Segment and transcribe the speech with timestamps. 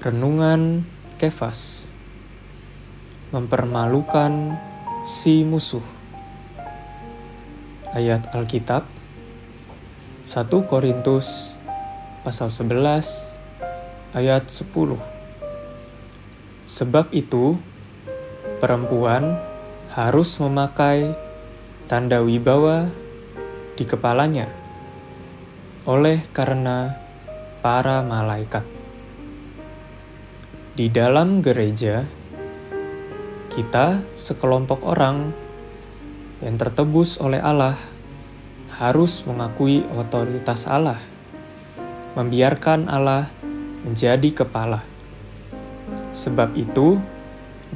[0.00, 0.88] Renungan
[1.20, 1.84] Kefas.
[3.36, 4.56] Mempermalukan
[5.04, 5.84] si musuh.
[7.92, 8.88] Ayat Alkitab.
[10.24, 11.60] 1 Korintus
[12.24, 14.72] pasal 11 ayat 10
[16.64, 17.60] Sebab itu
[18.56, 19.36] perempuan
[19.92, 21.12] harus memakai
[21.92, 22.88] tanda wibawa
[23.76, 24.48] di kepalanya
[25.84, 26.96] oleh karena
[27.60, 28.79] para malaikat
[30.80, 32.08] di dalam gereja,
[33.52, 35.28] kita sekelompok orang
[36.40, 37.76] yang tertebus oleh Allah
[38.80, 40.96] harus mengakui otoritas Allah,
[42.16, 43.28] membiarkan Allah
[43.84, 44.80] menjadi kepala.
[46.16, 46.96] Sebab itu,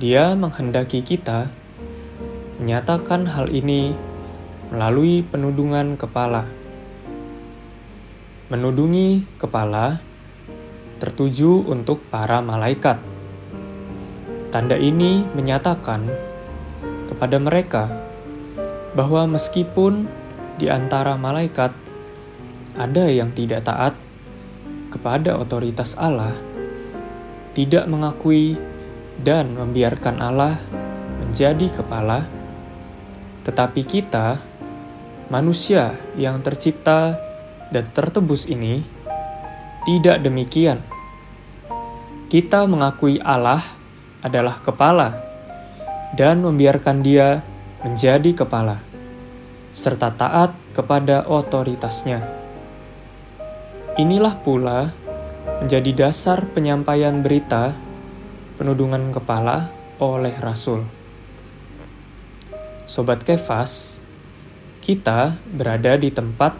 [0.00, 1.52] Dia menghendaki kita
[2.56, 3.92] menyatakan hal ini
[4.72, 6.48] melalui penudungan kepala.
[8.48, 10.00] Menudungi kepala
[11.04, 12.96] tertuju untuk para malaikat.
[14.48, 16.08] Tanda ini menyatakan
[17.04, 17.92] kepada mereka
[18.96, 20.08] bahwa meskipun
[20.56, 21.76] di antara malaikat
[22.80, 23.92] ada yang tidak taat
[24.88, 26.32] kepada otoritas Allah,
[27.52, 28.56] tidak mengakui
[29.20, 30.56] dan membiarkan Allah
[31.20, 32.24] menjadi kepala,
[33.44, 34.40] tetapi kita,
[35.28, 37.20] manusia yang tercipta
[37.68, 38.80] dan tertebus ini,
[39.84, 40.93] tidak demikian.
[42.34, 43.62] Kita mengakui Allah
[44.18, 45.14] adalah kepala
[46.18, 47.46] dan membiarkan Dia
[47.86, 48.82] menjadi kepala,
[49.70, 52.26] serta taat kepada otoritasnya.
[54.02, 54.90] Inilah pula
[55.62, 57.70] menjadi dasar penyampaian berita
[58.58, 59.70] penudungan kepala
[60.02, 60.90] oleh Rasul.
[62.82, 64.02] Sobat Kefas,
[64.82, 66.58] kita berada di tempat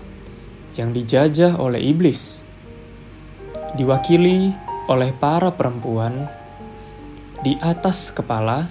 [0.79, 2.47] yang dijajah oleh iblis
[3.75, 6.29] diwakili oleh para perempuan,
[7.41, 8.69] di atas kepala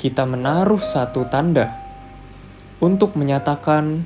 [0.00, 1.76] kita menaruh satu tanda
[2.80, 4.04] untuk menyatakan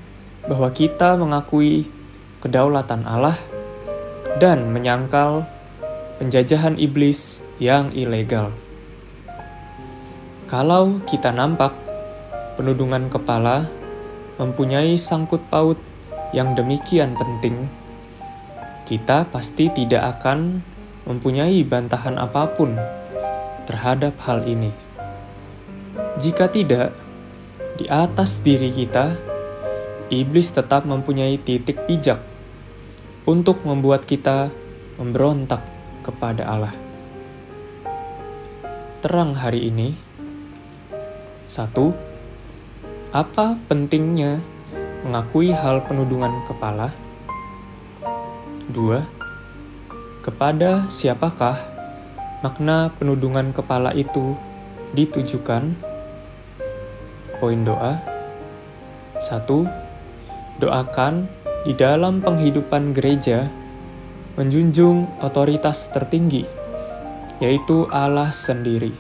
[0.51, 1.87] bahwa kita mengakui
[2.43, 3.39] kedaulatan Allah
[4.43, 5.47] dan menyangkal
[6.19, 8.51] penjajahan iblis yang ilegal.
[10.51, 11.75] Kalau kita nampak
[12.59, 13.71] penudungan kepala
[14.39, 15.79] mempunyai sangkut paut
[16.35, 17.71] yang demikian penting,
[18.85, 20.67] kita pasti tidak akan
[21.05, 22.77] mempunyai bantahan apa pun
[23.69, 24.73] terhadap hal ini.
[26.21, 26.97] Jika tidak,
[27.75, 29.19] di atas diri kita,
[30.13, 32.21] iblis tetap mempunyai titik pijak
[33.25, 34.53] untuk membuat kita
[35.01, 35.65] memberontak
[36.05, 36.75] kepada Allah.
[39.03, 39.93] Terang hari ini,
[41.45, 41.93] satu,
[43.13, 44.41] apa pentingnya
[45.05, 46.89] mengakui hal penudungan kepala?
[48.73, 49.24] 2.
[50.25, 51.61] Kepada siapakah
[52.41, 54.33] makna penudungan kepala itu
[54.97, 55.77] ditujukan?
[57.37, 58.01] Poin doa
[59.21, 59.45] 1.
[60.65, 61.29] Doakan
[61.69, 63.53] di dalam penghidupan gereja
[64.41, 66.49] menjunjung otoritas tertinggi,
[67.45, 68.97] yaitu Allah sendiri.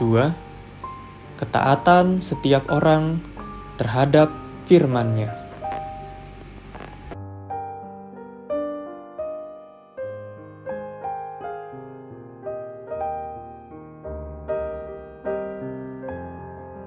[0.00, 1.36] 2.
[1.36, 3.20] Ketaatan setiap orang
[3.76, 4.32] terhadap
[4.64, 5.45] firman-Nya.